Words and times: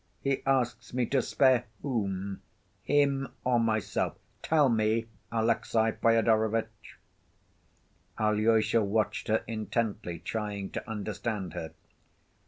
He 0.19 0.41
asks 0.47 0.95
me 0.95 1.05
to 1.05 1.21
spare—whom? 1.21 2.41
Him 2.81 3.27
or 3.43 3.59
myself? 3.59 4.17
Tell 4.41 4.67
me, 4.67 5.05
Alexey 5.31 5.91
Fyodorovitch!" 6.01 6.97
Alyosha 8.17 8.83
watched 8.83 9.27
her 9.27 9.43
intently, 9.45 10.17
trying 10.17 10.71
to 10.71 10.89
understand 10.89 11.53
her. 11.53 11.75